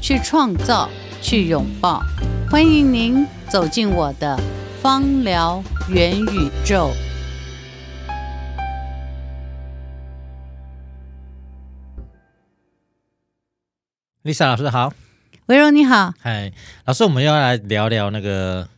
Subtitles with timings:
[0.00, 0.88] 去创造，
[1.20, 2.02] 去拥抱，
[2.48, 4.38] 欢迎您走进我的
[4.80, 6.92] 芳疗元宇宙。
[14.22, 14.92] Lisa 老师好，
[15.46, 16.52] 维柔你好，嗨，
[16.84, 18.68] 老师，我们要来聊聊那个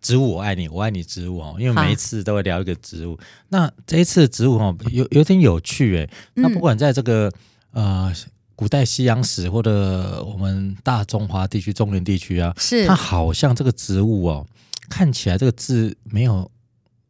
[0.00, 3.18] 植物，我爱你，我爱你植物哦，因为每一次都会聊一个植物。
[3.48, 6.08] 那这一次植物哦，有有点有趣诶。
[6.34, 7.30] 那不管在这个、
[7.72, 8.14] 嗯、呃。
[8.62, 14.46] 古代西洋史或者我们大中华地区、中原地区啊，是它好像这个植物哦，
[14.88, 16.48] 看起来这个字没有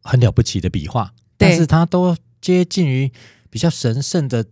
[0.03, 3.12] 很了不起的笔画，但是它都接近于
[3.50, 4.47] 比较神圣的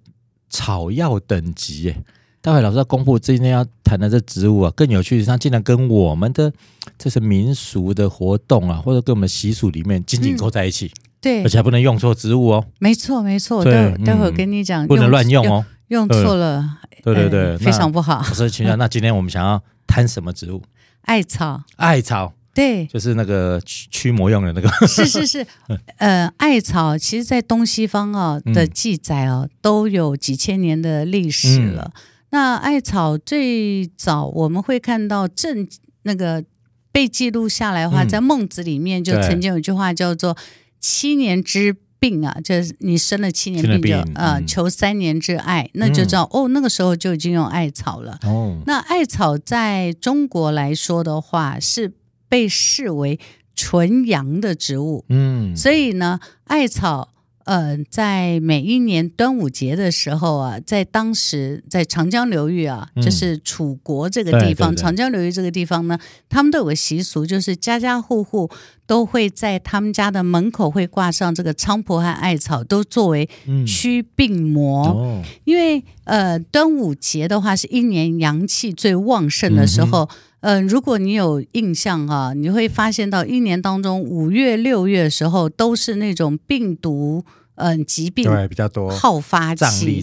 [0.51, 2.05] 草药等级耶。
[2.43, 6.53] 待会老师要公布今天要谈的这植物啊，更有趣的是它竟然跟我们的
[6.99, 10.85] 这是民俗的活动啊，或者跟我们习俗里面紧紧扣在一起。
[10.85, 12.67] 嗯、对，而且还不能用错植物哦。
[12.79, 13.65] 没错，没错。
[13.65, 15.65] 待待会儿跟你讲，不能乱用哦。
[15.91, 18.23] 用错了，对对对，非常不好。
[18.23, 20.63] 所以，请问，那今天我们想要摊什么植物？
[21.03, 21.61] 艾草。
[21.77, 24.71] 艾草，对，就是那个驱驱魔用的那个。
[24.87, 25.45] 是是是，
[25.99, 31.93] 呃，艾草其实，在东西方啊的记载啊，都有几千年的历史了。
[32.31, 35.67] 那艾草最早我们会看到正
[36.03, 36.45] 那个
[36.93, 40.37] 被记录下来的话，在《孟子》里面就曾经有一句话叫做
[40.79, 41.77] “七年之”。
[42.01, 48.19] 病啊，就是你生了七年病就，就呃求三年之艾，嗯、那就知道哦，那个时候就已经用艾草了。
[48.25, 51.93] 哦，那艾草在中国来说的话，是
[52.29, 53.21] 被视为
[53.55, 55.05] 纯阳的植物。
[55.09, 57.11] 嗯，所以呢，艾草。
[57.51, 68.49] 呃，在每一年端午节的时候啊，在当时在长江流域啊，嗯、就是楚国这个地方，长江流域这个地方呢，他们都有个习俗，就是家家户户
[68.87, 73.29] 都会在他们家的门口会挂上这个菖蒲和艾草，都作为
[73.67, 74.87] 驱病魔。
[74.87, 80.09] 嗯哦、因为呃，端午节的话是一年阳气最旺盛的时候。
[80.43, 87.25] 嗯、呃，如果你有印象啊，你会发现到一年当中五月、六月的时候都是那种病毒。
[87.61, 90.03] 嗯，疾病对比较多，好发气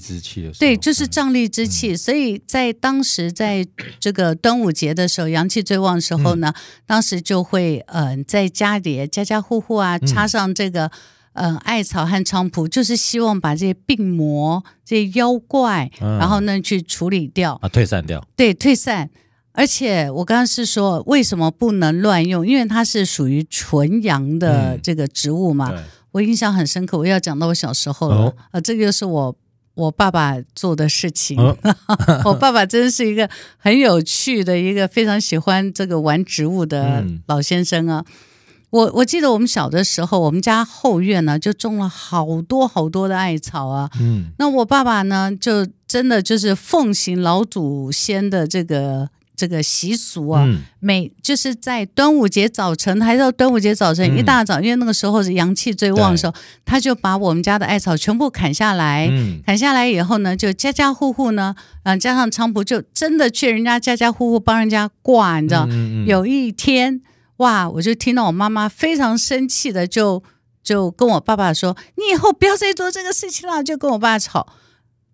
[0.59, 1.93] 对，就是瘴癘之气。
[1.93, 3.65] 嗯、所以在当时，在
[3.99, 10.85] 这个端午节的时候，阳气最旺的时候呢，嗯、当时就会嗯，在家里家家户户啊插上这个
[11.33, 18.23] 嗯，嗯艾草和菖蒲，就是希望把这些病魔、这些妖怪，嗯、然后呢去处理掉啊，退散掉。
[18.35, 19.09] 对，退散。
[19.53, 22.45] 而且我刚刚是说，为什么不能乱用？
[22.45, 25.71] 因为它是属于纯阳的这个植物嘛。
[25.71, 29.35] 嗯我印象很深刻，我要讲到我小时候了、哦、啊，这个就是我
[29.75, 31.39] 我爸爸做的事情。
[31.39, 31.55] 哦、
[32.25, 38.03] 我爸爸真是一个很有趣的一个非常喜欢这个玩植物的老先生啊。
[38.07, 38.13] 嗯、
[38.71, 43.89] 我我记得我们小的时候，我们家后院呢就种了好多好多的艾草啊。
[43.99, 49.09] 嗯，那我爸爸呢就真的就是奉行老祖先的这个。
[49.37, 56.33] 这个习俗啊，嗯、每就是在端午节早晨，还是到端午节早晨、嗯、一大早，因为那个时候是阳气最旺的时候，
[56.65, 65.67] 他就把我们家的艾草全部砍下来，嗯、砍下来以后呢，就家家户户呢，嗯、呃，加上菖蒲，就真的去人家家家户户帮人家挂，你知道？
[66.07, 67.01] 有一天，
[67.37, 70.23] 哇，我就听到我妈妈非常生气的就
[70.63, 74.47] 就跟我爸爸说：“你以后不要再做这个事情了。”就跟我爸吵。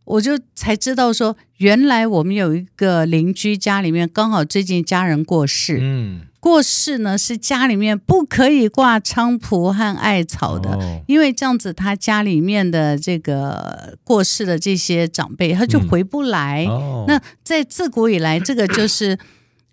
[0.05, 16.65] 我就才知道说，原来我们有一个邻居家里面刚好最近家人过世，嗯，过世呢是家里面不可以挂菖蒲和艾草的，哦、因为这样子他家里面的这个过世的这些长辈他就回不来。
[16.67, 19.17] 嗯哦、那在自古以来，这个就是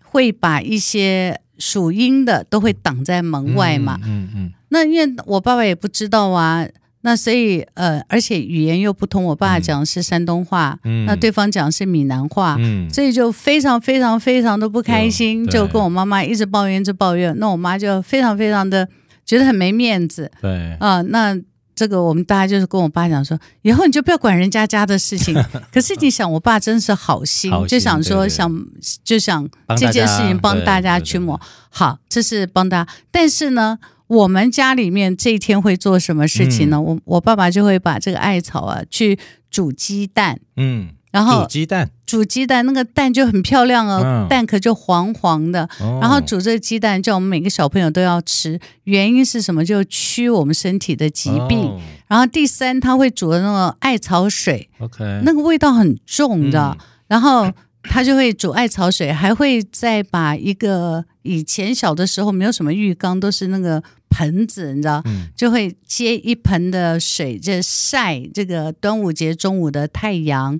[0.01, 4.09] 会把一些属阴的都会挡在门外嘛，嗯嗯。
[4.09, 6.65] 嗯嗯那因为我爸爸也不知道啊。
[7.03, 17.35] 那所以，呃，而且语言又不通，我爸讲的是山东话，嗯、那对方讲的是闽南话，嗯、所以就非常非常非常的不开心，就跟我妈妈一直抱怨，一直抱怨。
[17.39, 18.87] 那我妈就非常非常的
[19.25, 21.35] 觉得很没面子，对啊、呃，那
[21.73, 25.35] 这个我们大家就是跟我爸讲说，以后你就不要管人家家的事情。
[25.73, 28.65] 可是你想，我爸真是好心，就想说想
[29.03, 33.79] 就想这件事情帮大家驱魔，好，这是帮大家，但是呢。
[34.11, 36.75] 我们家里面这一天会做什么事情呢？
[36.75, 39.17] 嗯、我我爸爸就会把这个艾草啊去
[39.49, 45.63] 煮鸡蛋，嗯，然后煮鸡蛋，煮鸡蛋那个蛋就很漂亮哦，嗯、蛋壳就黄黄的。
[45.79, 48.59] 哦、然后煮这个鸡蛋，叫我们每个小朋友都要吃。
[48.83, 49.63] 原因是什么？
[49.63, 51.59] 就驱我们身体的疾病。
[51.59, 51.79] 哦、
[52.09, 56.75] 然后第三，他会煮的那个艾草水，OK，那个味道很重的。
[56.77, 57.49] 嗯、然后
[57.83, 70.59] 他就会煮艾草水，还会再把一个以前小的时候没有什么浴缸，都是那个盆子，你知道，嗯、就会接一盆的水，这晒这个端午节中午的太阳。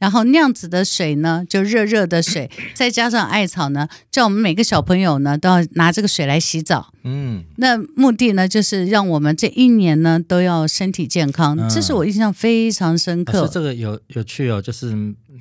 [0.00, 6.92] 然后那样子的水呢，就热热的水， 再加上艾草呢，叫我们每个小朋友呢都要拿这个水来洗澡。
[7.04, 11.54] 嗯，那目的呢，就是让我们这一年呢都要身体健康。
[11.58, 13.46] 嗯、这是我印象非常深刻。
[13.46, 14.86] 是这个有有趣哦，就是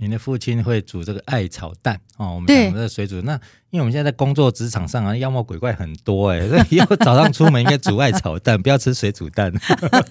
[0.02, 2.36] 您的父亲会煮这个艾草蛋哦。
[2.36, 3.34] 我们讲的水煮，那
[3.70, 9.54] 因为我们现在在工作职场上啊，妖魔鬼怪很多哎，所以以后早上出门应该煮艾草蛋，不要吃水煮蛋。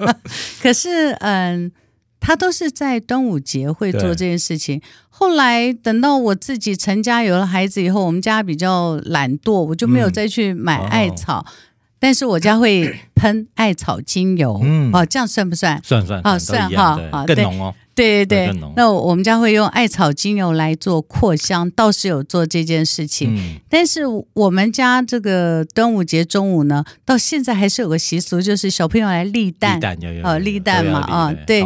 [0.62, 1.70] 可是嗯。
[2.20, 4.80] 他都是在端午节会做这件事情。
[5.08, 11.44] 后来等到我自己成家有了孩子以后，我们家比较懒惰，我就没有再去买艾草。
[11.46, 11.52] 嗯哦、
[11.98, 15.80] 但是我家会喷艾草精油，嗯，哦，这样算不算？
[15.82, 17.74] 算算啊，算哈啊，更浓哦。
[17.96, 23.34] 对对对，那我们家会用艾草精油来做扩香，倒是有做这件事情。
[23.34, 24.02] 嗯、但是
[24.34, 29.80] 我们家这个端午节中午呢，到现在还是有个习俗，就是小朋友来立蛋，
[30.22, 31.64] 呃，立蛋嘛，啊，对。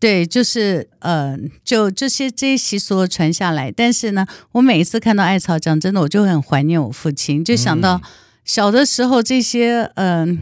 [0.00, 3.72] 对，就是呃，就这些这些习俗传下来。
[3.72, 8.02] 但是呢，我每一次看到艾草，讲真的，我就很怀念我父亲，就想到
[8.44, 10.38] 小的时候这些嗯、呃，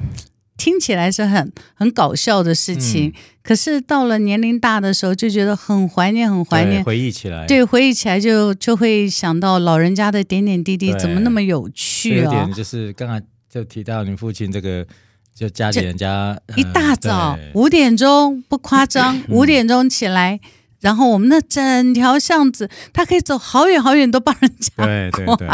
[0.56, 3.10] 听起来是很很搞笑的事情。
[3.10, 3.12] 嗯、
[3.44, 6.82] 可是到了年龄大的时候，就觉得很怀念，很怀念。
[6.82, 12.24] 回忆起来，对，回忆起来就就会想到老人家的点点滴滴，怎么那么有趣啊？
[12.24, 14.84] 有点就是刚才就提到你父亲这个。
[15.34, 20.38] 就家里人家一大早五点钟不夸张，五点钟起来，
[20.80, 25.48] 然后我们那整条巷子，他可以走好远好远都帮人家 对对 对，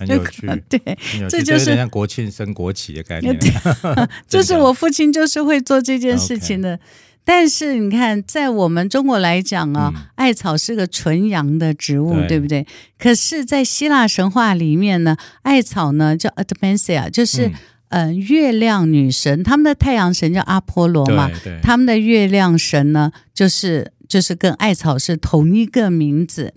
[0.00, 3.38] 很有趣，对，这就是像国庆升国旗的概念。
[4.28, 6.78] 就是我父亲就是会做这件事情的。
[7.26, 12.66] 但是你看，在我们中国来讲啊，艾草是个纯阳的植物，对不对？
[12.98, 17.50] 可是，在希腊神话里面呢，艾草呢叫 Artemisia，就是。
[17.94, 21.30] 嗯、呃，月亮女神，他们的太阳神叫阿波罗嘛，
[21.62, 26.54] 他们的月亮神呢，就是就是跟艾草是同一个名字。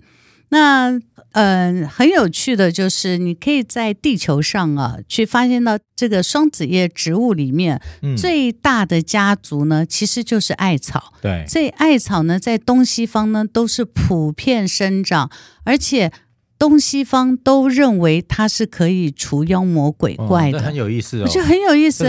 [0.48, 0.90] 那
[1.32, 11.12] 嗯、呃，很有趣的就是，你可以在地球上啊，去发现到这个双子叶植物里面、嗯、最大的家族呢，其实就是艾草。
[11.22, 15.30] 对，所以艾草呢，在东西方呢都是普遍生长，
[15.64, 16.10] 而且。
[16.58, 22.04] 东西方都认为它是可以除妖魔鬼怪的，哦、很有意思哦，我觉得很有意思。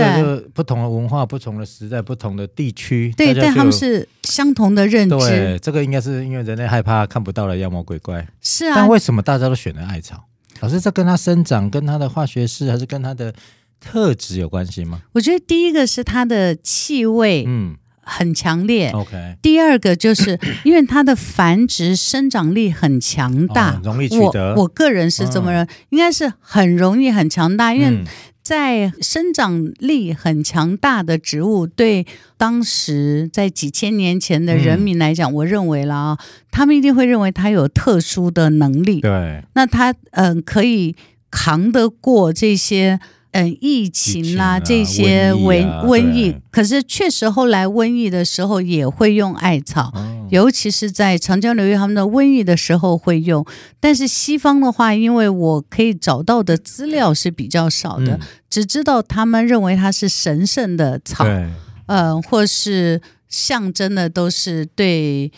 [0.54, 5.18] 不同的文化、不同的时代、不同的地区，对，但他们是相同的认知。
[5.18, 8.28] 对，这个应该是因为人类害怕看不到的妖魔鬼怪。
[8.42, 10.26] 是啊，但为什么大家都选了艾草？
[10.62, 13.34] 老师，这跟它生长、跟它的化学式，还是跟它的
[13.80, 15.02] 特质有关系吗？
[15.14, 17.78] 我觉得第一个是它的气味，嗯。
[18.10, 18.90] 很强烈。
[18.90, 24.56] OK，第二个就是 因为它的繁殖生长力很强大，哦、容易取得。
[24.56, 27.74] 我我个人是这么认，嗯、应该是很容易很强大。
[27.74, 28.04] 因为
[28.42, 36.18] 在生长力很强大的植物，对当时在几千年前的人民来讲，嗯、我认为了啊，
[36.50, 39.02] 他们一定会认为它有特殊的能力。
[39.02, 40.96] 对，那它嗯、呃、可以
[41.30, 43.00] 扛得过这些。
[43.44, 53.46] 嗯，疫情啦，啊、这些瘟瘟疫，可是确实后来瘟疫的时候也会用艾草，哦、尤其是在长江流域他们的瘟疫的时候会用。
[53.80, 58.20] 但是西方的话，因为我可以找到的资料是比较少的，嗯、
[58.50, 61.54] 只知道他们认为它是神圣的草，嗯、
[61.88, 65.32] 呃，或是象征的都是对。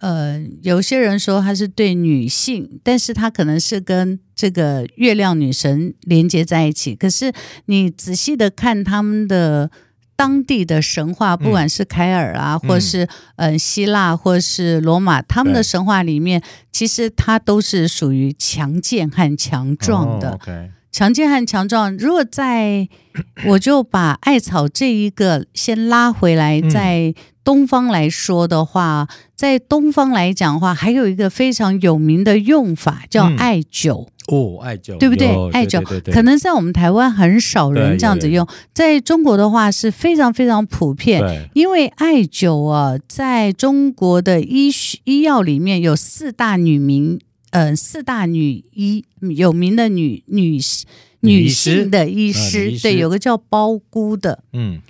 [0.00, 6.94] 呃，有些人说它是对女性，但是它可能是跟这个月亮女神连接在一起。
[6.94, 7.32] 可是
[7.66, 9.70] 你仔细的看他们的
[10.16, 16.42] 当地的神话，不管是凯尔啊，嗯、或是呃希腊，或是罗马，他们的神话里面，
[16.72, 20.32] 其实它都是属于强健和强壮的。
[20.32, 20.70] Oh, okay.
[20.92, 21.96] 强健和强壮。
[21.96, 22.88] 如果在，
[23.46, 34.06] 我就把艾草这一个先拉回来，在东方来说的话，嗯、在东方来讲的话，还有一个非常有名的用法叫艾灸。
[34.32, 35.28] 嗯、哦，艾灸，对不对？
[35.52, 35.82] 艾灸
[36.12, 41.48] 可能在我们台湾很少人这样子用，在中国的话是非常非常普遍。
[41.54, 47.20] 因为艾灸啊，在中国的医学医药里面有四大女名。
[47.50, 49.04] 呃，四大女医
[49.36, 50.58] 有名的女女
[51.20, 54.80] 女性的医师，医师对，有个叫包姑的，嗯，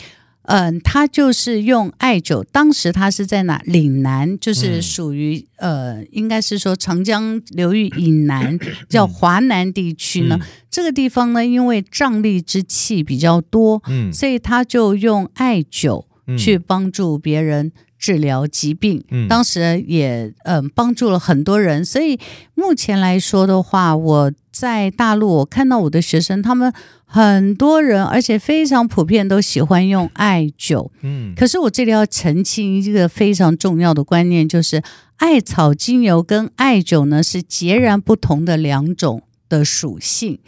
[0.42, 3.60] 嗯，他就是用艾灸，当时他是在哪？
[3.64, 10.38] 岭南，就是属于、嗯、呃，应该是说长江流域以南， 叫华南地区呢。
[10.40, 16.04] 嗯、这个地方呢，因为瘴疠之气比较多，嗯，所以他就用艾灸
[16.38, 19.04] 去帮助别人治疗疾病。
[19.10, 21.84] 嗯，当时也嗯、呃、帮助了很多人。
[21.84, 22.18] 所以
[22.56, 26.72] 目前来说的话，我在大陆我看到我的学生他们。
[27.12, 30.90] 很多人，而且非常普遍，都喜欢用艾灸。
[31.02, 34.80] 嗯，可是我这里要澄清一个非常重要的观念，就是
[35.16, 40.38] 艾草精油跟艾灸呢是截然不同的两种的属性，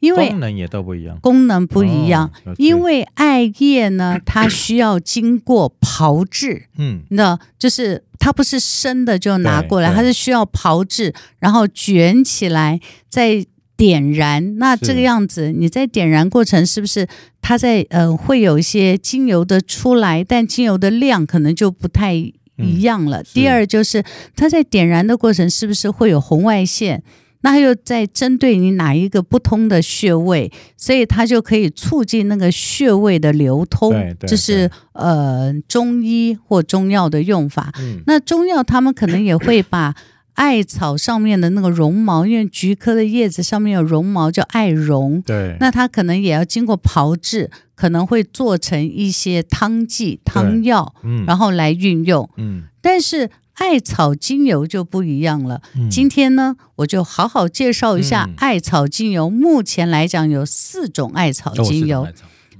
[0.00, 2.30] 因为功能也都不一样，功能不一样。
[2.44, 13.46] 哦、因为艾叶呢， 它需要经过炮制，嗯，那就是它不是生的就拿过来，它是需要炮制，然后卷起来再。
[13.80, 17.08] 点燃，那这个样子，你在点燃过程是不是
[17.40, 23.22] 它在呃会有一些精油的出来，但精油的量可能就不太一样了。
[23.22, 24.04] 嗯、第二就是
[24.36, 27.02] 它在点燃的过程是不是会有红外线？
[27.42, 33.92] 那又在针对你哪一个不通的穴位，所以它就可以促进那个穴位的流通。
[34.18, 37.72] 这、就是呃中医或中药的用法。
[37.78, 39.94] 嗯、那中药他们可能也会把。
[40.34, 45.20] 艾草上面的那个绒毛，因为菊科的叶子上面有绒毛，叫艾绒。
[45.20, 52.26] 对，那它可能也要经过炮制，可能会做成一些汤剂、汤药，嗯，然后来运用。
[52.38, 53.28] 嗯，但是
[53.60, 55.60] 艾草精油就不一样了。
[55.76, 59.28] 嗯，今天呢，我就好好介绍一下艾草精油。
[59.28, 62.08] 目前来讲，有四种艾草精油。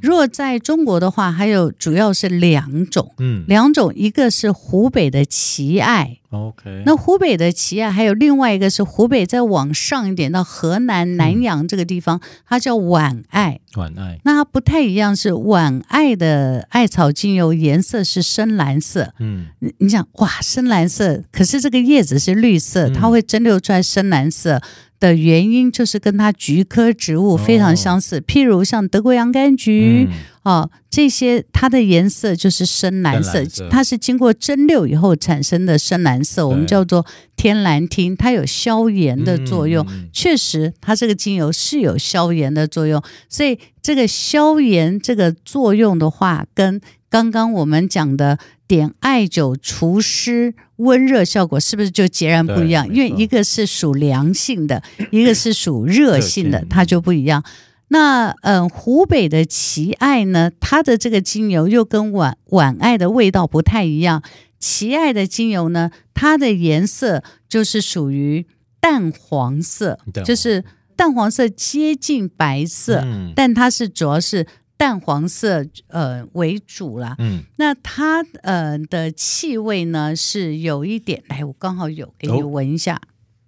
[0.03, 24.57] 如果在中国的话，还有主要是两种，嗯，两种，一个是湖北的蕲艾，OK，那湖北的蕲艾还有另外一个是湖北再往上一点到河南南阳这个地方，嗯、它叫皖艾，皖艾，那它不太一样，是皖艾的艾草精油颜色是深蓝色，嗯，你你想哇，深蓝色，可是这个叶子是绿色，它会蒸馏出来深蓝色。
[24.57, 24.63] 嗯
[25.01, 30.07] 的原因就是跟它菊科植物非常相似，哦、譬如像德国洋甘菊
[30.43, 30.63] 啊、嗯。
[30.63, 33.69] 哦，这些它的颜色就是深蓝色，色。
[33.71, 37.05] 它是经过蒸馏以后产生的深蓝色，我们叫做
[37.35, 39.87] 天蓝烃，它有消炎的作用。
[39.91, 48.39] 嗯、确实，它这个精油是有消炎的作用，所以这个消炎这个作用的话，跟刚刚我们讲的。
[48.71, 52.87] 点艾灸除湿温热效果是不是就截然不一样？
[52.89, 57.43] 因为一个是属凉性的， 一个是属热性的，它就不一样。
[57.89, 64.23] 那嗯，湖北的奇艾呢，它的这个精油又跟皖皖艾的味道不太一样。
[64.61, 68.47] 奇艾的精油呢，它的颜色就是属于
[68.79, 74.47] 淡黄色，就是淡黄色接近白色，但它是主要是。
[74.81, 83.01] 淡黄色呃为主啦，嗯，那它呃的气味呢是有一点，来，我刚好有给你闻一下，哦、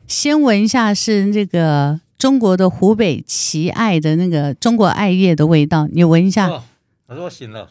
[0.07, 6.51] 先闻一下是那个中国的湖北奇艾的那个中国艾叶的味道，你闻一下。
[6.51, 6.63] 哦、
[7.07, 7.71] 我说我醒了，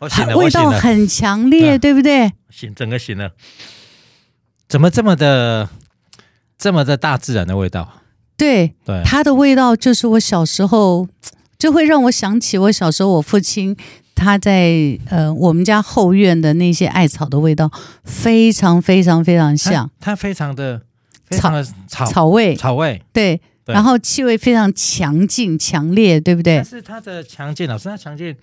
[0.00, 2.30] 我醒了， 味道很强烈，对不对？
[2.50, 3.32] 醒，整个醒了，
[4.68, 5.70] 怎么这么的
[6.58, 8.02] 这么的大自然的味道？
[8.36, 11.08] 对，对，它的味道就是我小时候。
[11.64, 13.74] 就会让我想起我小时候，我父亲
[14.14, 17.70] 他在呃我们家后院的那些艾草的味道，
[18.04, 19.90] 非常非常非常像。
[19.98, 20.82] 它非常的
[21.24, 26.56] 非常的草草味，草味对，然后气味非常强劲强烈，对不对？
[26.56, 28.36] 但是它的强劲，老师，它强劲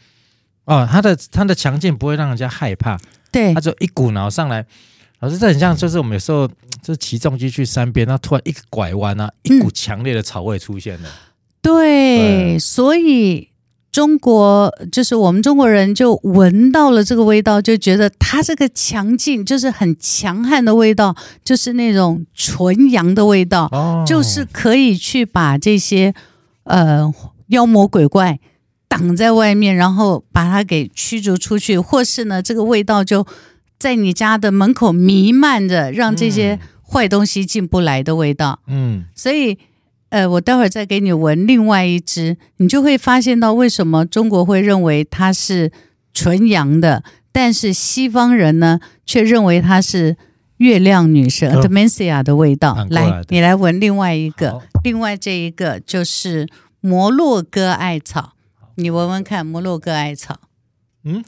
[0.66, 2.98] 哦，它的它的强劲不会让人家害怕，
[3.32, 4.66] 对，它就一股脑上来。
[5.20, 6.48] 老师，这很像就是我们有时候
[6.82, 11.08] 就是骑重机去山边，那突然一个拐弯啊，一股强烈的草味出现了。
[11.08, 11.28] 嗯
[11.62, 13.50] 对，对，所以
[13.92, 26.14] 中国就是我们中国人就闻到了这个味道，就觉得它这个强劲，就是很强悍的味道，就是那种纯阳的味道，哦、就是可以去把这些
[26.64, 27.14] 呃
[27.48, 28.40] 妖魔鬼怪
[28.88, 33.28] 挡在外面，然后把它给驱逐出去，或是呢，这个味道就
[33.78, 38.62] 在你家的门口弥漫着，让这些坏东西进不来的味道。
[38.68, 39.60] 嗯，所以。
[40.12, 45.72] 呃，我待会儿再给你闻另外一只，你就会发现到为什么中国会认为它是
[46.14, 47.02] 纯阳的，
[47.32, 50.18] 但是西方人呢却认为它是
[50.58, 52.86] 月亮女神 Artemisia 的味道。
[52.90, 56.46] 来，你来闻另外一个，另外这一个就是
[56.82, 58.34] 摩洛哥艾草，
[58.76, 60.42] 你闻闻看摩洛哥艾草。
[61.06, 61.24] 嗯，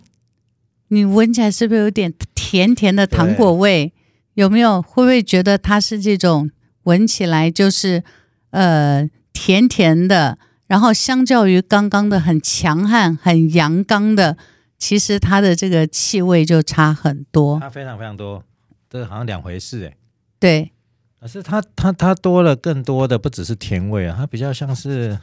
[0.90, 3.94] 你闻起来是不是有点甜甜的糖果味？
[4.34, 4.82] 有没有？
[4.82, 6.52] 会不会觉得它是这种
[6.84, 8.04] 闻起来就是？
[8.54, 14.38] 呃，甜甜的，然后相较于刚刚的很强悍、很阳刚的
[14.78, 17.60] 其实它的这个气味就差很多。
[17.60, 18.44] 它非常非常多，
[18.88, 19.98] 这个好像两回事哎。
[20.40, 20.72] 对，
[21.20, 25.18] 可是它它它多了更多的不只是甜味啊，它比较像是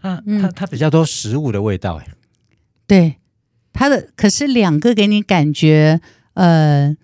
[0.00, 2.06] 它它它比较多食物的味道哎。
[2.86, 3.16] 对，
[3.74, 6.00] 它的可是两个给你感觉，
[6.32, 6.96] 呃，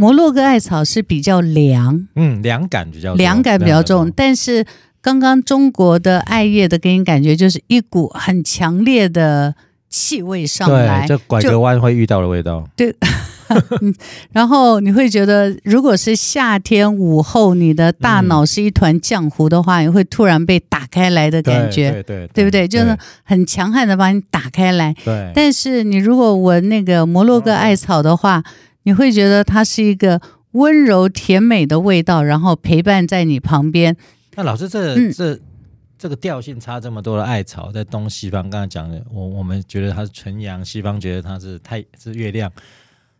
[0.00, 4.64] 摩洛哥艾草是比较凉，嗯，凉感比较凉感比较重，但是。
[5.02, 9.54] 刚刚中国的艾叶的给你感觉就是一股很强烈的
[9.88, 12.68] 气味上来，对，这拐个弯会遇到的味道。
[12.76, 12.94] 对，
[14.30, 22.68] 然后你会觉得，如果是夏天午后，你的大脑是一团浆糊的话，嗯、你会突然被打开来的感觉，对对，对，对不对？
[22.68, 24.94] 就是很强悍的把你打开来。
[25.02, 25.32] 对。
[25.34, 28.44] 但是你如果闻那个摩洛哥艾草的话，
[28.84, 30.20] 你会觉得它是一个
[30.52, 33.96] 温柔甜美的味道，然后陪伴在你旁边。
[34.36, 35.40] 那老师这，这这、嗯、
[35.98, 42.50] 这个调性差这么多的艾草，在东西方刚才讲的，我我们觉得它是纯阳，西方觉得它是太是月亮，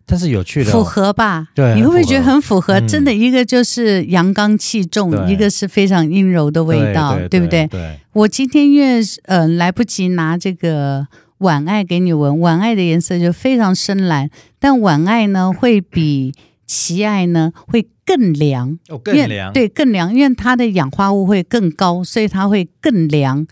[0.06, 1.48] 但是有趣的、哦、符合吧？
[1.54, 2.80] 对，你会不会觉得很符合？
[2.80, 7.66] 嗯、真的，一个就是阳刚气重，一个是非常阴柔的味道，对，对，对，对不对？
[7.68, 8.00] 对。
[8.12, 11.06] 我今天因为嗯、呃、来不及拿这个
[11.40, 16.32] 晚艾给你闻，晚艾的颜色就非常深蓝，但晚艾呢会比。
[16.72, 23.44] 奇艾呢会更凉，哦，更凉，对，更凉，因为它的氧化物会更高，所以它会更凉。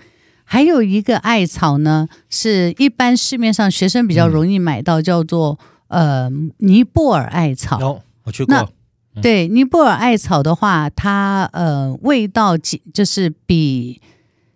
[0.45, 7.81] 还有一个艾草呢，是一般市面上学生比较容易买到，嗯、叫做呃尼泊尔艾草。
[7.85, 8.71] 哦，我去过。
[9.21, 14.01] 对尼泊尔艾草的话，它呃味道就是比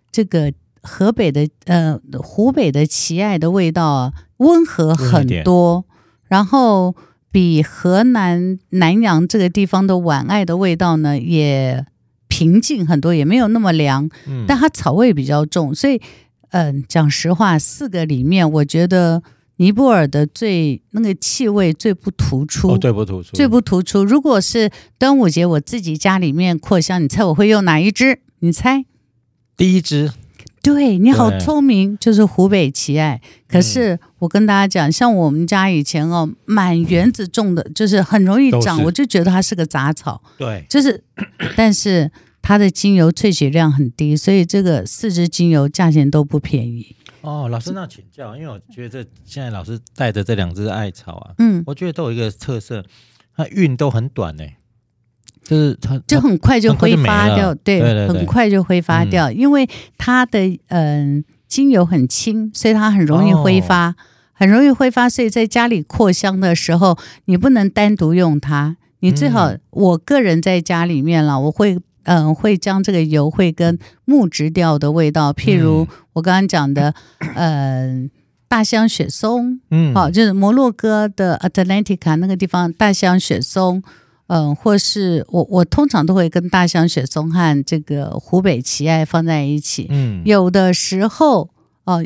[0.09, 5.85] 这个河北的呃湖北的奇艾的味道温和很多，
[6.27, 6.95] 然后。
[7.33, 11.83] 比河南南阳这个地方的晚艾的味道呢，也
[12.27, 15.99] 平静很多，也没有那么凉，嗯，但它草味比较重，所以，
[16.51, 19.23] 嗯，讲实话，四个里面，我觉得
[19.55, 24.05] 尼泊尔的最那个气味最不突出，哦，最不突出，最不突出。
[24.05, 28.19] 如果是端午节我自己家里面扩香，你猜我会用哪一支？
[28.41, 28.85] 你猜？
[29.57, 30.11] 第一支。
[30.63, 33.21] 对，你好聪明，就是湖北奇艾。
[33.49, 40.23] 可是我跟大家讲，像我们家以前哦，满园子种的，就是很容易长，我就觉得它是个杂草。
[40.37, 41.03] 对，就是，
[41.57, 42.09] 但是
[42.41, 46.95] 它的精油萃取量很低，所以这个四支精油价钱都不便宜。
[47.19, 52.85] 哦，老师，那请教，因为我觉得这现在老师带的这两支艾草啊，嗯，我觉得都有一个特色，
[53.35, 54.45] 它韵都很短呢。
[55.43, 63.95] 就是它就很快就挥发掉，对，对对对，很快就挥发掉，嗯、因为它的嗯、呃、精油很轻，所以它很容易挥发，哦、
[64.31, 65.09] 很容易挥发。
[65.09, 78.09] 所以在家里扩香的时候，你不能单独用它，你最好，嗯、我个人在家里面了，我会嗯、呃、会将这个油会跟木质调的味道，譬如我刚刚讲的，嗯、 呃，
[78.47, 83.83] 大香雪松，嗯，好，就是摩洛哥的 Atlantica 那个地方大香雪松。
[84.27, 89.87] 嗯，或是我我通常都会跟大香雪松和这个湖北奇艾放在一起。
[89.89, 91.49] 嗯，有的时候
[91.83, 92.03] 哦，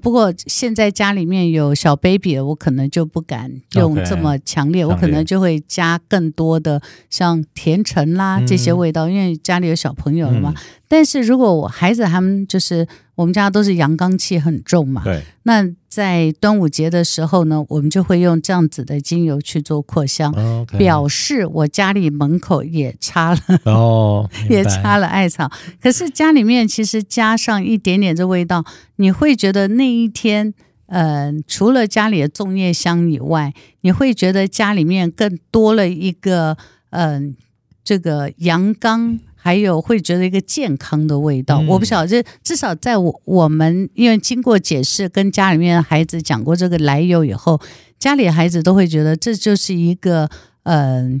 [0.00, 10.54] 不过现在家里面有小 baby 了，我可能就不敢用这么强烈，Okay, 我可能就会加更多的像甜橙啦这些味道，嗯、因为家里有小朋友了嘛。
[10.56, 10.62] 嗯、
[10.92, 12.86] 但是如果我孩子他们就是。
[13.14, 15.22] 我们家都是阳刚气很重嘛，对。
[15.42, 20.32] 那在端午节的时候呢，我们就会用这样子的精油去做扩香，
[20.78, 25.48] 表示我家里门口也插了哦， 也插了艾草。
[25.80, 28.64] 可是家里面其实加上一点点这味道，
[28.96, 30.54] 你会觉得那一天，
[30.86, 33.52] 呃，除了家里的粽叶香以外，
[33.82, 36.56] 你会觉得家里面更多了一个，
[36.90, 37.34] 嗯、呃，
[37.84, 39.18] 这个阳刚。
[39.44, 47.60] 还有会觉得一个健康的味道，嗯、我不晓得，这至少在我我们因为经过解释，跟家里面的孩子讲过这个来由以后，
[47.98, 50.30] 家里的孩子都会觉得这就是一个，
[50.62, 51.20] 嗯、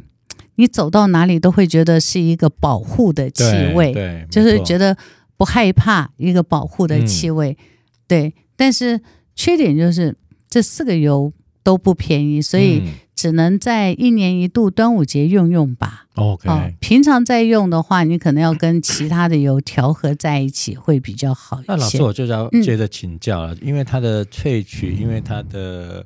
[0.54, 3.42] 你走到哪里都会觉得是一个保护的气
[3.74, 4.96] 味，对，对就是觉得
[5.36, 7.64] 不害怕一个保护的气味，嗯、
[8.06, 8.34] 对。
[8.54, 9.00] 但是
[9.34, 10.16] 缺点就是
[10.48, 11.32] 这四个油
[11.64, 12.84] 都不便宜，所以。
[13.22, 16.06] 嗯只能在一年一度端午节用用吧。
[16.16, 21.66] OK，哦，平常在用的话，你可能要跟其他的油调和在一起会比较好一些。
[21.68, 26.04] 那老师，我就要接着请教了，嗯、因为它的萃取，因为它的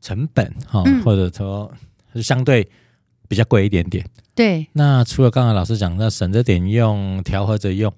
[0.00, 1.68] 成本哈，嗯、或者说
[2.14, 2.68] 是相对
[3.26, 4.06] 比较贵一点点。
[4.36, 4.64] 对。
[4.72, 7.92] 那除了刚才老师讲，的省着点用，调和着用，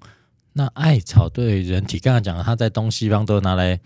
[0.53, 3.79] 那艾草对人体，刚才讲它在东西方都拿来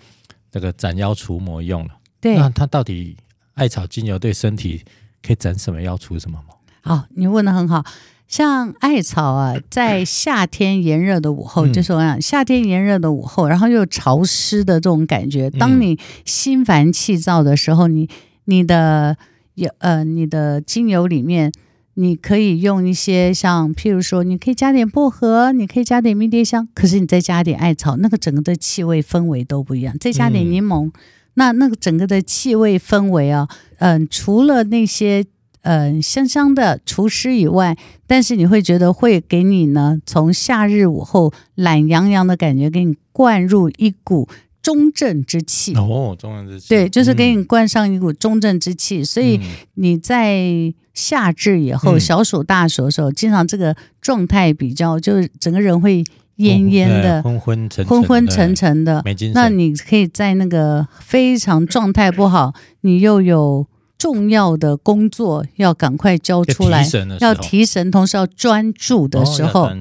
[0.49, 1.89] 这个斩妖除魔用了。
[2.21, 2.37] 对。
[2.37, 3.17] 那它到底？
[3.53, 4.83] 艾草精油对身体
[5.25, 6.55] 可以整什么药除什么吗？
[6.81, 7.83] 好，你问的很好。
[8.27, 18.09] 像艾草啊，在夏天炎热的午后，嗯、就是我想夏天炎热的午后，然后又潮湿的这种感觉，当你心烦气躁的时候，你
[18.45, 19.17] 你的
[19.55, 21.51] 有呃你的精油里面，
[21.95, 29.93] 你可以用一些像譬如说，你可以加点薄荷，你可以加点迷迭香，可是你再加点艾草，那个整个的气味氛围都不一样。
[29.99, 30.93] 再加点柠檬，嗯、
[31.35, 33.47] 那那个整个的气味氛围啊，
[33.79, 35.25] 嗯、呃，除了那些。
[35.63, 44.27] 嗯、呃，香香的厨师以外，但是你会觉得会给你呢，从夏日午后懒洋洋的感觉，给你灌入一股
[44.63, 45.75] 中正之气。
[45.75, 46.67] 哦，中正之气。
[46.67, 49.01] 对，就是给你灌上一股中正之气。
[49.01, 49.39] 嗯、所以
[49.75, 56.03] 你在夏至以后，嗯、小暑大暑的时候，经常这个状态比较，就是整个人会
[56.41, 59.03] 奄奄的、昏昏沉、昏昏沉沉的。
[59.33, 63.67] 那你可以在那个非常状态不好，你又有。
[64.01, 66.83] 重要的工作要赶快交出来，
[67.19, 69.77] 要提神，同时要专注的时候，哦、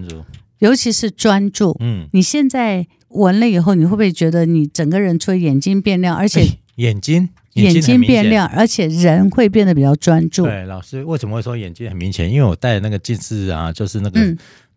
[0.58, 1.74] 尤其是专注。
[1.80, 6.46] 嗯，你现在闻了以后，你会不会觉得你整个人除了眼睛变亮，而且
[6.76, 10.44] 眼睛眼睛变亮，而且人会变得比较专注？
[10.44, 12.30] 对，老师为什么会说眼睛很明显？
[12.30, 14.20] 因为我戴的那个近视啊，就是那个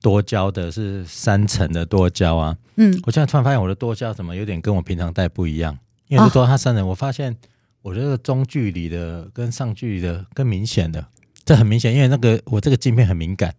[0.01, 2.57] 多焦的，是三层的多焦啊。
[2.75, 5.77] 嗯，我现在突然发现我的多焦怎么有点跟我平常戴不一样？
[6.07, 7.35] 因为多它三层，我发现。
[7.83, 11.05] 我觉得中距离的跟上距离的更明显的，
[11.43, 13.53] 这很明显，因为那个我这个镜片很敏感，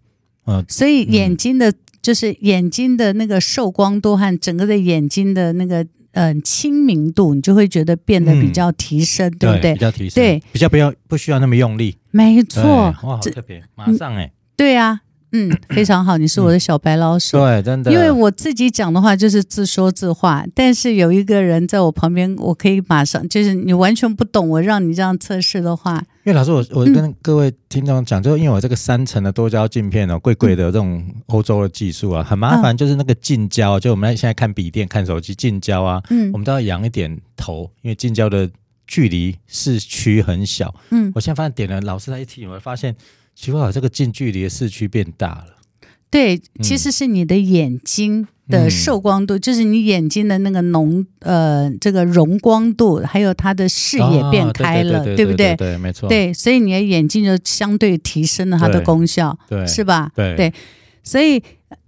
[0.46, 9.74] 嗯，所以眼睛的，就是眼睛的那个受光度和整个的眼睛的那个嗯亲民度，你就会觉得变得比较提升，嗯、对不对？
[9.74, 15.03] 比较提升，对，比较不要不需要那么用力，没错，哇，好特别，马上哎、欸，对啊。
[15.37, 17.37] 嗯，非常好，你是我的小白老鼠。
[17.38, 17.92] 嗯、对，真的。
[17.92, 26.01] 因为我自己讲的话就是自说自话，但是有一个人在我旁边，我可以马上就是你完全不懂，我让你这样测试的话。
[26.23, 38.49] 因为老师，我我跟各位听众讲，嗯、就因为我这个三层的多焦镜片哦，贵贵的这种欧洲的技术啊，很麻烦，就是那个近焦，就我们现在看笔电、看手机近焦啊，嗯，我们都要仰一点头，因为近焦的
[38.87, 40.73] 距离视区很小。
[40.90, 42.94] 嗯，我现在发现点了，老师他一提，我会发现。
[43.35, 45.47] 奇怪，这个近距离的视区变大了。
[46.11, 55.57] 对，其实是你的眼睛的受光度，嗯、就是你眼睛的那个浓呃这个容光度，还有它的视野变开了，对不对？
[55.57, 56.09] 对，没错。
[56.09, 60.12] 对，所以你的眼睛就相对提升了它的功效，对，是吧？
[60.14, 60.55] 对对，
[61.03, 61.42] 所以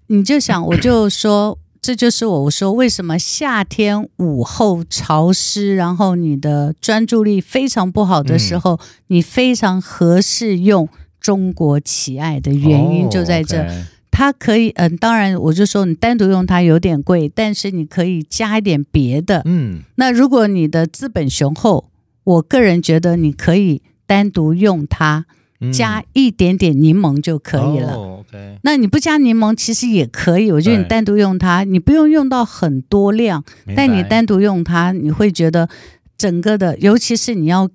[0.09, 10.89] 你就想，我就说，这就是我说为什么夏天午后潮湿，然后你的专注力非常不好的时候，嗯、你非常合适用。
[11.27, 13.83] 中国喜爱的原因就在这，oh, okay.
[14.12, 21.91] 它可以，嗯，当然，我就说你单独用它有点贵，但是你可以加一点别的，嗯，那如果你的资本雄厚，
[22.23, 25.27] 我个人觉得你可以单独用它，
[25.73, 27.95] 加一点点柠檬就可以了。
[27.95, 28.59] Oh, okay.
[28.62, 33.43] 那你不加柠檬其实也可以，我觉得你单独用它，你不用用到很多量，
[33.75, 35.69] 但你单独用它，你会觉得
[36.17, 37.69] 整个的，尤其是你要。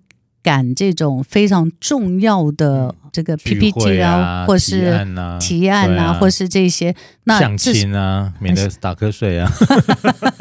[0.43, 5.05] 赶这种非常重要的这个 PPT 啊，啊或是
[5.39, 6.95] 提案啊，啊或是这些，
[7.25, 9.51] 那相亲啊，免得打瞌睡啊。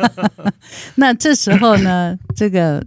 [0.97, 2.85] 那这时候呢，这个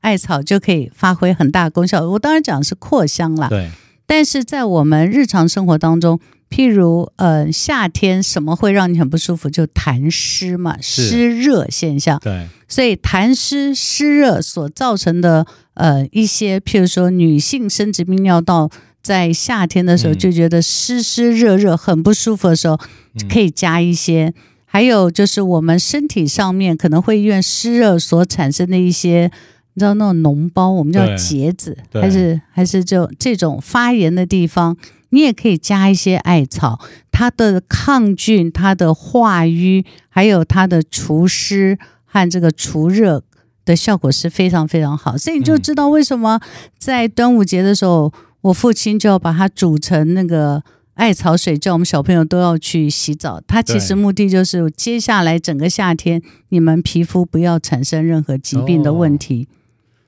[0.00, 2.08] 艾草就可以发挥很大功效。
[2.08, 3.70] 我当然讲的是扩香啦，对。
[4.06, 9.50] 但是在我们日常生活当中，譬如呃夏天，什么会让你很不舒服？
[9.50, 12.18] 就痰湿嘛，湿热现象。
[12.20, 12.48] 对。
[12.66, 15.46] 所以痰湿湿热所造成的。
[15.78, 18.68] 呃，一些譬如说女性生殖泌尿道
[19.02, 22.78] 在夏天的时候就觉得湿湿热热很不舒服的时候，
[23.14, 24.32] 嗯、可以加一些。
[24.64, 29.30] 还有就是我们身体上面可能会因为湿热所产生的一些，
[29.74, 34.76] 你知道那种脓包，我们叫结子，还是还是就这种发炎的地方，
[35.10, 36.78] 你也可以加一些艾草，
[37.10, 43.22] 它的抗菌、它的化瘀，还有它的除湿和这个除热。
[43.64, 46.40] 的效果是非常非常好，所以你就知道为什么
[46.78, 50.62] 在端午节的时候，嗯、我父亲就要把它煮成那个
[50.94, 53.40] 艾草水，叫我们小朋友都要去洗澡。
[53.46, 59.48] 它其实目的就是接下来整个夏天，你们皮肤不要产生任何疾病的问题。
[59.50, 59.54] 哦、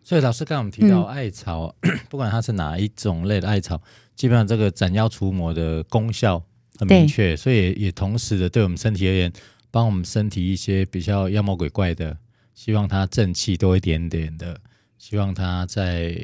[0.03, 3.81] 所以老师刚刚我们提到艾草，嗯、不管它是哪一种类的艾草，
[4.15, 6.43] 基本上这个斩妖除魔的功效
[6.79, 9.33] 很明确，所以也，也同时的对我们身体而言，
[9.71, 12.17] 帮我们身体一些比较妖魔鬼怪的。
[12.53, 14.61] 希望它正气多一点点的，
[15.01, 16.15] 希望它再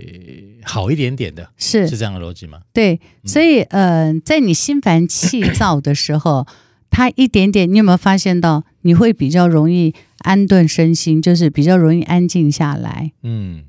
[0.62, 2.60] 好一点点的，是是这样的逻辑吗？
[2.74, 6.46] 对，所以呃，在你心烦气躁的时候，
[6.90, 13.12] 它一点点，你有没有发现到你会比较容易安顿身心，就是比较容易安静下来？
[13.22, 13.64] 嗯，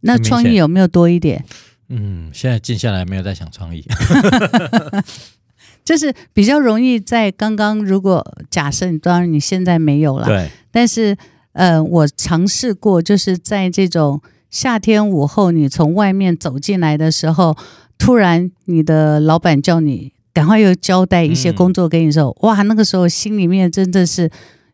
[0.00, 1.42] 那创意有没有多一点？
[1.88, 3.82] 嗯，现在静下来没有在想创意。
[5.82, 11.16] 就是比较容易在刚刚，如果假设你当然你现在没有了，对，但是
[11.52, 14.20] 呃，我尝试过，就是在这种
[14.54, 17.56] 夏天午后，你从外面走进来的时候，
[17.98, 24.30] 突然你的老板叫你赶快又交代一些工作给你的时候，嗯、哇，那个时候心里面真的是，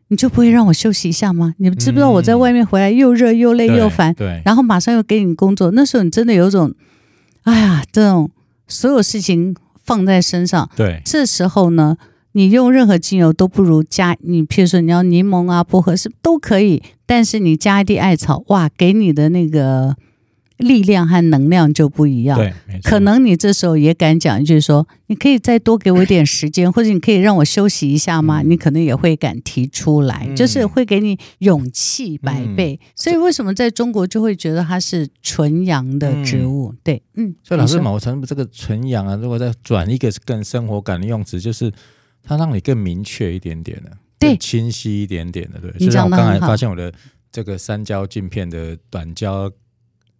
[0.09, 1.55] 你就不会让我休息一下吗？
[1.57, 6.71] 你们知不知道我在外面回来又热又累又烦，对，然后马上又给你工作，那时候你真的有种，
[7.41, 8.29] 哎呀，这种
[8.67, 9.55] 所有事情。
[9.83, 11.97] 放在身上，对，这时候呢，
[12.33, 19.95] 你用任何精油都不如加你，譬如说你要柠檬啊、薄荷是都可以，但是你加一滴艾草，哇，给你的那个。
[20.61, 28.43] 力量和能量就不一样，对，可能你这时候也敢讲，一句说，你可以再多给我一点时间，或者你可以让我休息一下吗？
[28.43, 32.79] 嗯、你可能也会敢提出来，嗯、就是会给你勇气百倍。
[32.79, 36.71] 嗯、所以为什么在中国就会觉得它是纯阳的植物？
[36.71, 37.33] 嗯、对，嗯。
[37.43, 41.71] 所以老师，某层这个纯阳啊，如果再转一个更生活感的用词，就是
[42.23, 45.71] 它让你更明确一点点的，对，更清晰一点点的，对。
[45.79, 46.93] 就像我刚才发现我的
[47.31, 49.51] 这个三焦镜片的短焦。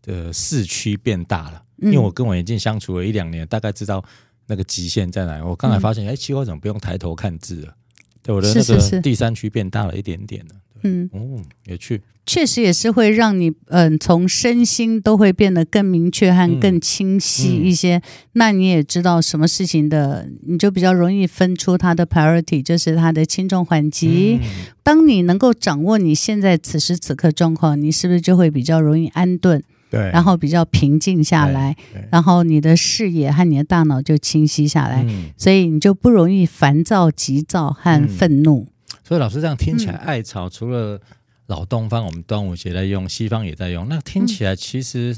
[0.04, 4.04] 的视区变大了，因为我跟我眼镜相处了一两年，大概知道
[4.48, 5.46] 那个极限在哪。
[5.46, 7.76] 我刚才发现，哎、嗯，奇怪，怎么不用抬头看字了？
[8.24, 10.56] 对，我的那个第三区变大了一点点了。
[10.84, 17.98] 嗯，哦，有趣，确实也是会让你，嗯、呃，从身心都会变得更明确和更清晰一些。
[17.98, 24.40] 嗯嗯、那你也知道什么事情的，你就比较容易分出它的 priority，就是它的轻重缓急。
[24.42, 24.50] 嗯、
[24.84, 29.62] 当你能够掌握你现在此时此刻状况，你是不是就会比较容易安顿？
[29.90, 31.76] 对，然后比较平静下来，
[32.10, 38.68] 然后你的视野和你的大脑就清晰下来，嗯、所以你就不容易烦躁、急躁和愤怒。
[38.94, 41.02] 嗯、所以老师这样听起来，艾草除了
[41.48, 45.18] 老东方，我们端午节在用，西方也在用，那听起来其实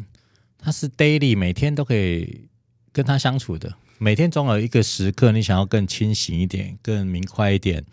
[0.57, 2.47] 它是 daily 每天都可以
[2.91, 7.83] 跟它相处的，每天总有一个时刻，你想要更清醒一点、更明快一点、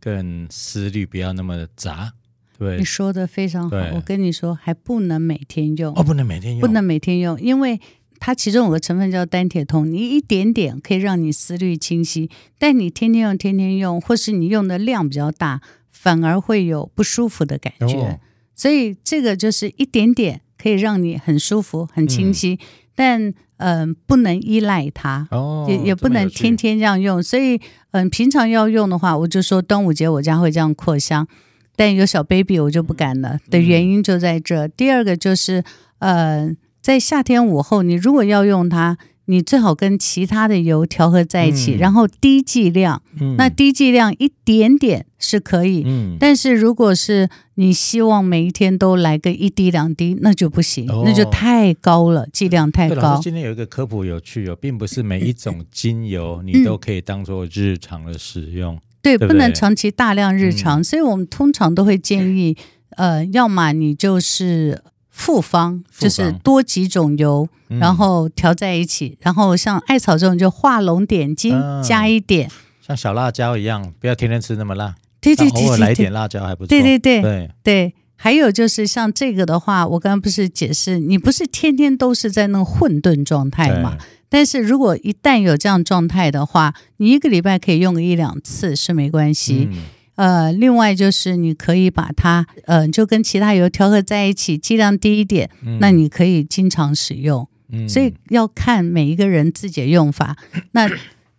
[0.00, 2.12] 更思虑不要那么的杂。
[2.56, 5.92] 对，你说的非常好，我跟你说，还不能每天用。
[5.94, 7.80] 哦，不能每天用，不能每天用，因为
[8.26, 15.60] 它其中有个成分叫单铁通，你一点点可以让你思虑清晰，但你天天用，天天用，或是你用的量比较大，
[15.92, 17.98] 反而会有不舒服的感觉。
[17.98, 18.18] 哦、
[18.56, 22.58] 所以这个就是一点点可以让你很舒服、很清晰，嗯、
[22.94, 23.22] 但
[23.58, 27.22] 嗯、呃，不能依赖它，哦、也也不能天天这样用。
[27.22, 27.56] 所以
[27.90, 31.28] 嗯、呃，平常要用的话，我就说端午节我家会这样扩香。
[31.76, 34.66] 但有小 baby 我就不敢了的原因就在这。
[34.68, 35.62] 第二个就是，
[35.98, 36.50] 呃，
[36.84, 43.00] 在夏天午后，你如果要用它，你最好跟其他的油调和在一起，然后低剂量。
[43.38, 45.82] 那低剂量一点点是可以，
[46.20, 53.18] 但是如果是你希望每一天都来个一滴两滴，那就不行，那就太高了，剂量太高。
[53.22, 58.78] 今天有一个科普有趣哦，并不是每一种精油你都可以当做日常的使用。
[59.00, 62.54] 对，不能长期大量日常，嗯、所以我们通常都会建议，
[62.90, 64.82] 呃，要么你就是
[65.14, 72.50] 复方，就是多几种油，嗯、然后调在一起，然后像艾草这种就画龙点睛，嗯、加一点，
[72.84, 77.22] 像小辣椒一样，不要天天吃那么辣，对对对，偶尔来一点辣椒还不错，对对对。
[77.22, 77.50] 对。
[77.62, 77.94] 对。
[78.16, 83.98] 还有就是像这个的话，我刚刚不是解释，你不是天天都是在那个混沌状态嘛？
[84.30, 89.68] 但是如果一旦有这样状态的话，你一个礼拜可以用个一两次是没关系。
[89.70, 89.78] 嗯、
[90.16, 97.48] 呃，另外就是你可以把它，呃，就跟其他油调和在一起，剂量低一点，嗯、那你可以经常使用。
[97.72, 100.36] 嗯、所以要看每一个人自己的用法。
[100.72, 100.88] 那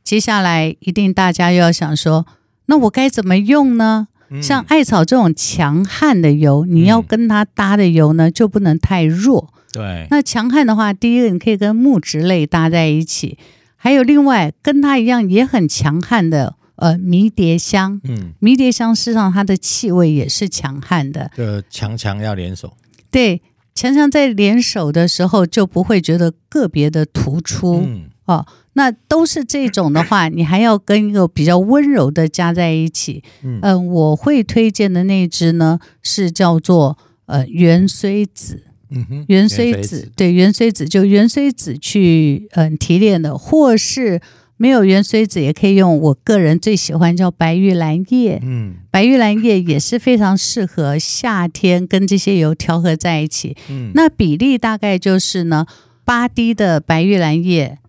[0.03, 2.25] 接下来一定大家又要想说，
[2.65, 4.07] 那我该怎么用呢？
[4.29, 9.53] 嗯、像艾草这种强悍的油，你要跟它搭的油呢，就不能太弱。
[9.71, 13.38] 对，那强悍的话，第一个你可以跟木质类搭在一起，
[13.75, 17.99] 还有另外跟它一样也很强悍的，呃，迷迭香。
[18.03, 21.31] 嗯，迷迭香事实上它的气味也是强悍的。
[21.35, 22.73] 就强强要联手。
[23.09, 23.41] 对，
[23.73, 27.81] 强强在联手的时候就不会觉得个别的突出。
[27.85, 33.23] 嗯，哦，那都是这种的话，你还要跟一个比较温柔的加在一起。
[33.43, 38.63] 嗯、呃，我会推荐的那支呢是叫做呃芫荽子。
[38.89, 44.21] 嗯哼，芫荽子对芫荽子就芫荽子去嗯提炼的，或是
[44.58, 46.00] 没有圆锥子也可以用。
[46.00, 53.56] 我个人最喜欢叫白玉兰叶，嗯，白玉兰叶也是非常适合夏天跟这些油调和在一起。
[53.70, 55.65] 嗯，那比例大概就是呢
[56.04, 57.80] 八滴的白玉兰叶，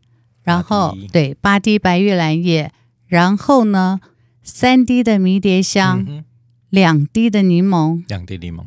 [0.42, 2.72] 然后对八滴白玉兰叶，
[3.06, 4.00] 然后呢
[4.42, 6.24] 三滴的迷迭香，嗯，
[6.70, 8.64] 两滴的柠檬，两滴柠檬。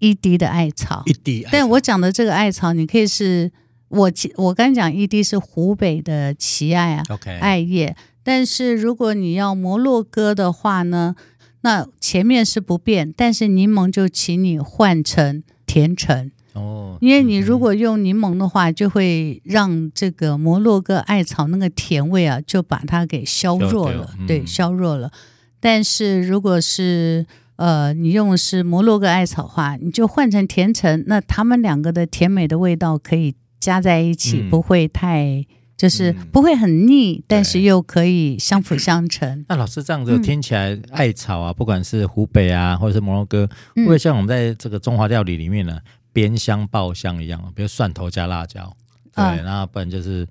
[0.00, 1.44] 一滴的艾草，一滴。
[1.50, 3.50] 但我讲的这个艾草，你可以是
[3.88, 7.04] 我我刚讲一滴是湖北的奇艾啊
[7.40, 7.96] 艾叶。
[8.22, 11.14] 但是如果你要摩洛哥的话呢，
[11.62, 25.10] 那前面是不变，但是柠檬就请你换成甜橙哦，因为你如果用柠檬的话，就会让这个摩洛哥艾草那个甜味啊，就把它给削弱了，嗯、对，削弱了。
[25.58, 35.44] 但是如果是呃你用的是摩洛哥艾草的话，你就换成甜橙，那它们两个的甜美的味道可以加在一起，嗯、不会太。
[35.76, 39.44] 就是不会很腻，嗯、但是又可以相辅相成。
[39.48, 45.78] 那老师这样子听起来，艾草啊，嗯、不管是湖北啊，或者是摩洛哥，会不会像我们在这个中华料理里面呢，
[46.12, 47.40] 煸香爆香一样？
[47.54, 48.76] 比如蒜头加辣椒，
[49.14, 50.26] 对，然后、嗯、不然就是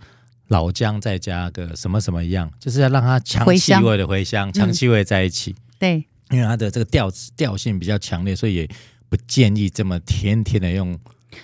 [0.49, 5.51] 老姜再加个什么什么一样，就是要让它强气味的茴香，强气味在一起。
[5.51, 8.69] 嗯、对，因为它的这个调调性比较强烈，所以也
[9.07, 10.99] 不建议这么天天的用。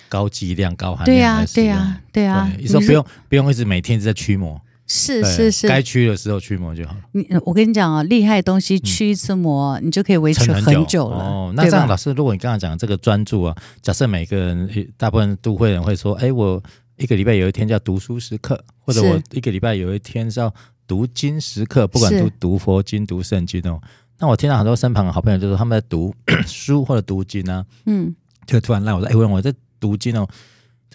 [0.08, 2.50] 高剂量、高含量，对呀，对呀，对呀。
[2.58, 7.00] 你说不用，不用一直每天一直在驱魔，是是是，该驱的时候驱魔就好了。
[7.12, 11.16] 你我跟你讲啊，厉害的东西驱一次魔，你就可以维持很久了。
[11.16, 16.62] 哦，那这样老师，如果你刚刚讲的这个专注啊，假设每个人，大部分都会人会说，哎，我
[16.96, 20.52] 一个礼拜有一天叫读书时刻，或者我一个礼拜有一天是要
[20.86, 23.80] 读经时刻，不管读读佛经、读圣经哦。
[24.18, 26.14] 那我听到很多身旁的好朋友就说，他们在读
[26.46, 28.14] 书或者读经呢，嗯，
[28.46, 29.52] 就突然让我说，哎，问我这。
[29.84, 30.26] 读经哦，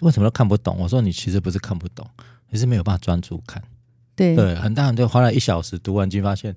[0.00, 0.76] 为什么都看不懂？
[0.80, 2.04] 我说你其实不是看不懂，
[2.50, 3.62] 你是没有办法专注看。
[4.16, 6.56] 对对，很大人就花了一小时读完经，发现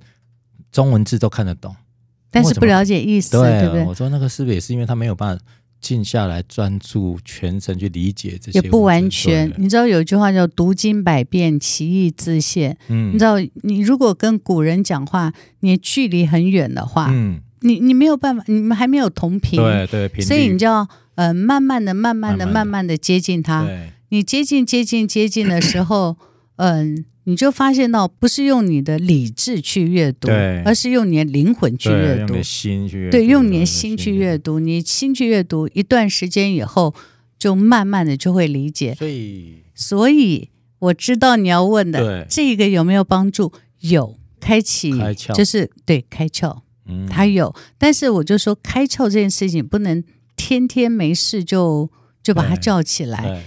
[0.72, 1.76] 中文字都看得懂，
[2.32, 3.86] 但是不了解意思，对，对不对？
[3.86, 5.44] 我说那个是不是也是因为他没有办法
[5.80, 8.60] 静下来专注全神去理解这些？
[8.60, 9.54] 也不完全。
[9.58, 12.76] 你知道有一句话叫“读经百遍，其义自现”。
[12.90, 20.90] 嗯，你知道你如果跟古人讲话，你距离很远的话，嗯，你你没有办法，你们还没有同频，对对，所以你就要。
[21.16, 23.68] 呃，慢慢的、慢慢的、慢慢的接近它。
[24.10, 26.18] 你接近、接近、接近的时候，
[26.58, 30.28] 嗯、呃，你就发现到不是用你的理智去阅读，
[30.66, 33.12] 而是用你的灵魂去阅读，心去阅读。
[33.12, 34.60] 对，用你的心去阅读。
[34.60, 36.94] 你心去阅读一段时间以后，
[37.40, 38.96] 就慢慢的就会理解。
[38.96, 40.50] 所以，所以
[40.80, 43.52] 我知道你要问的这个有没有帮助？
[43.80, 46.62] 有，开启，开就是对开窍。
[46.88, 50.04] 嗯，它有，但是我就说开窍这件事情不能。
[50.36, 51.90] 天天没事就
[52.22, 53.44] 就把它叫起来，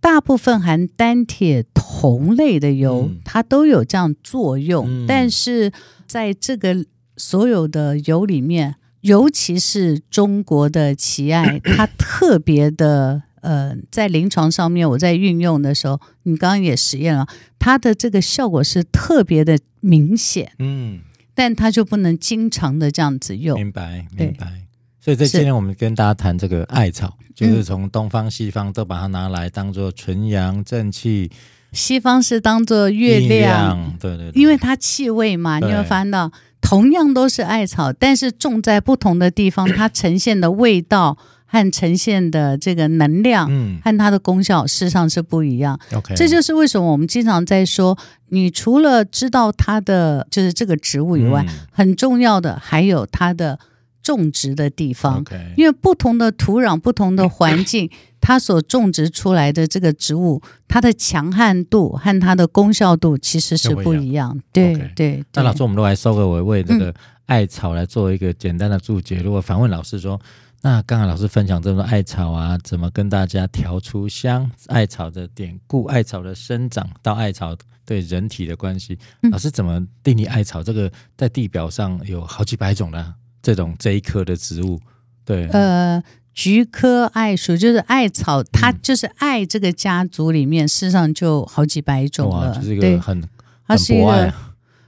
[0.00, 4.86] 大部分含单铁酮类的油，嗯、它都有这样作用。
[4.88, 5.72] 嗯、但是
[6.06, 6.84] 在这个
[7.16, 17.26] 所有的油里面，尤其是中国的奇艾， 它特别的呃，在临床上面我在运用的时候，你刚刚也实验了，
[17.58, 20.52] 它的这个效果是特别的明显。
[20.58, 21.00] 嗯，
[21.34, 23.58] 但它就不能经常的这样子用。
[23.58, 24.66] 明白，明白。
[25.02, 31.30] 所以在今天我们跟大家谈这个艾草，是就是从东方西方都把它拿来当做纯阳正气，
[31.72, 35.70] 西方是当做月亮，对对，对，因为它气味嘛，对。
[35.70, 45.80] 你会发现到同样都是艾草，但是种在不同的地方，它呈现的味道和呈现的这个能量，嗯，和它的功效事实上是不一样。
[45.94, 47.96] OK，这就是为什么我们经常在说，
[48.28, 53.58] 你除了知道它的就是这个植物以外，嗯、很重要的还有它的。
[54.02, 55.54] 种植的地方，Okay.
[55.56, 64.40] 因为不同的土壤、不同的环境， 它所种植出来的这个植物，它的强悍度和它的功效度其实是不一样。
[64.52, 64.94] 对 Okay.
[64.94, 65.24] 对。
[65.34, 66.94] 那老师，我们都来收个尾，为这个
[67.26, 69.18] 艾草来做一个简单的注解。
[69.20, 70.20] 嗯、如果反问老师说，
[70.62, 74.50] 那刚刚老师分享这么多艾草啊，怎么跟大家调出香？
[74.66, 78.98] 艾草的典故、艾草的生长到艾草对人体的关系，
[79.30, 80.62] 老师怎么定义艾草？
[80.62, 83.14] 这个在地表上有好几百种的。
[83.42, 84.78] 这种这一科的植物，
[85.24, 86.02] 对，呃，
[86.34, 92.54] 菊科艾属就是艾草，它就是艾这个家族里面，事实上就好几百种了。
[92.54, 93.22] 就是一个很，
[93.66, 94.32] 它是一个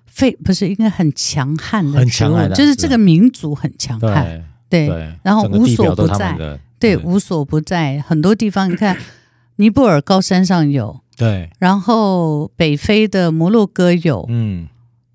[0.07, 4.89] 非不是应该很强悍的植物，就是这个民族很强悍，对，
[5.23, 8.97] 然后无所不在，对，无所不在，很多地方你看，
[9.57, 14.69] 尼泊尔高山上有，对，然后北非的摩洛哥有，嗯。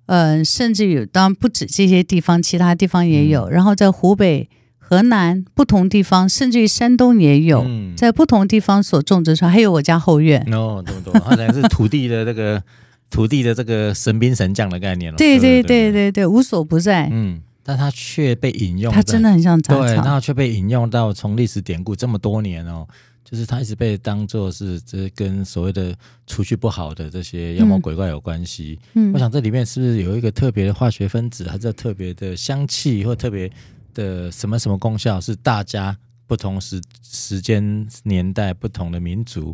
[0.08, 3.43] 呃，甚至有，当然不止这些地方，其他地方也有。
[3.43, 9.52] 嗯、然后在湖北、河南不同地方，甚至于山东也有，嗯、在不同地方所种植出来。
[9.52, 12.63] 还有我家后院，哦，这么多，它等于是土地的这个
[13.10, 15.17] 土地的这个神兵神将的概念了。
[15.17, 17.10] 对对对对对，无所不在。
[17.12, 22.88] 嗯，但它却被引用，它真的很像杂草，对，它却被引用到从历史典故这么多年哦。
[23.30, 25.94] 就是它一直被当做是这跟所谓的
[26.25, 28.80] 出去不好的这些妖魔鬼怪有关系。
[28.94, 33.52] 嗯，我想这里面是不是有一个特别的化学分子，还是特别的香气，或特别
[33.94, 39.54] 的什么什么功效，是大家不同时时间年代不同的民族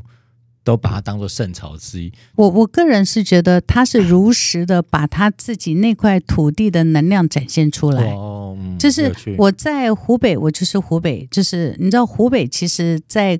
[0.64, 2.14] 都把它当做圣草之一。
[2.36, 8.12] 我我个人是觉得他是如实的把他自己那块土地的能量展现出来。
[8.12, 13.40] 哦，嗯、就是我在湖北，我就是湖北，就是你知道湖北其实在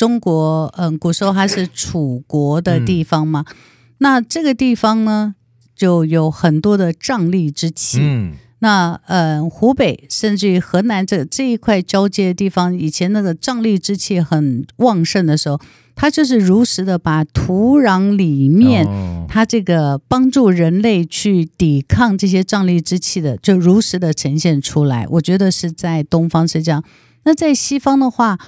[0.00, 3.44] 中国，嗯，古时候它是楚国的地方嘛。
[3.46, 3.54] 嗯、
[3.98, 5.34] 那这个地方呢，
[5.76, 7.98] 就有很多的瘴疠之气。
[8.00, 8.32] 嗯。
[8.62, 15.60] 那嗯，湖北甚至于河南这这一块交界的地方，以前那个瘴疠之气很旺盛的时候，
[15.94, 18.86] 它就是如实的把土壤里面，
[19.28, 25.06] 它这个帮助人类去抵抗这些瘴疠之气的，就如实的呈现出来。
[25.10, 26.82] 我觉得是在东方是这样，
[27.24, 28.38] 那在西方的话，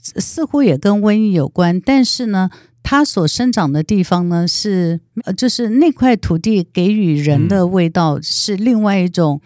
[0.00, 2.50] 似乎也跟瘟疫有关，但是呢，
[2.82, 5.00] 它所生长的地方呢，是
[5.36, 9.40] 就是那块土地给予人的味道是另外一种。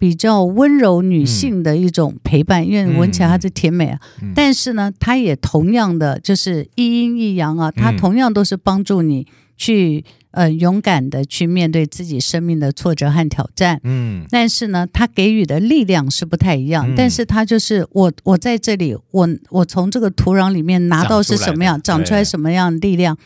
[0.00, 4.00] 比较温柔女性的一种陪伴，嗯、因为闻起来它是甜美啊。
[4.22, 9.26] 嗯、但是呢，它也同样的就是一阴一阳啊，它同样都是帮助你
[9.60, 13.78] 去呃勇敢的去面对自己生命的挫折和挑战。
[13.84, 16.88] 嗯，但是呢，他给予的力量是不太一样。
[16.88, 23.18] 嗯、但是他就是我我在这里，我我从这个土壤里面拿到是什么样，长出，来什么样的力量，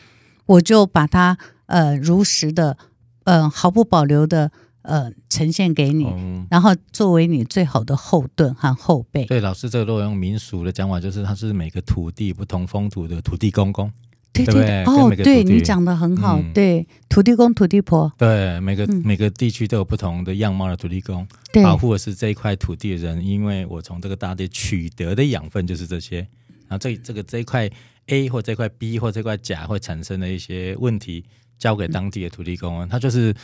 [0.47, 2.77] 我就把它呃如实的
[3.23, 4.51] 呃毫不保留的。
[4.87, 9.25] 呃，呈现给你，嗯、然后作为你最好的后盾和后背。
[9.25, 13.91] 对，老师这个如果用民俗的讲法，就是他是每个土地不同风土的土地公公，
[14.35, 14.85] 对对对。
[14.85, 18.13] 哦，对你讲的很好，嗯、对，土地公、土地婆。
[18.19, 23.25] 对，每个、嗯、每个地区都有不同的样貌的土地公，对保护的是这一块土地的人。
[23.25, 26.19] 因为我从这个大地取得的养分就是这些，
[26.69, 27.71] 然后这这个这一块
[28.09, 31.25] A 或这块 B 或这块甲会产生的一些问题，
[31.59, 33.35] 交给当地的土地公，啊、他就是。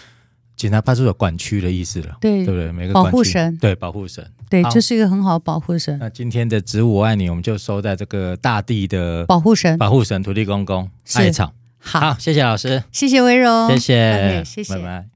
[0.61, 2.45] 警察派出所管区的意思了，对。
[2.45, 2.71] 对不对？
[2.71, 5.99] 每个保护神，对保护神，对，这是一个很好的保护神。
[5.99, 11.55] 那今天的植物我爱你，我们就收在这个大地的保护神，保护神土地公公艾草。
[11.79, 15.07] 好，好，谢谢老师，谢谢薇柔，谢谢，谢谢，拜拜。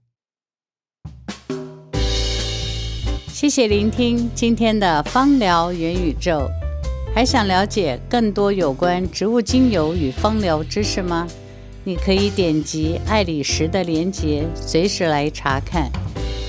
[3.29, 6.51] 谢谢聆听今天的芳疗元宇宙，
[7.15, 11.29] 还想了解更多有关植物精油与芳疗知识吗？
[11.87, 15.91] 你可以点击爱理石的连接，随时来查看。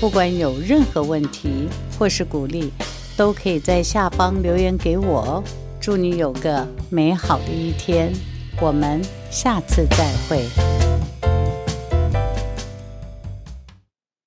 [0.00, 1.68] 不管有任何问题
[1.98, 2.70] 或是鼓励，
[3.16, 5.44] 都可以在下方留言给我哦。
[5.78, 8.10] 祝你有个美好的一天，
[8.60, 10.85] 我们下次再会。